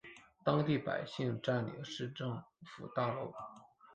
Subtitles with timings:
[0.43, 3.31] 当地百姓占领市政府大楼。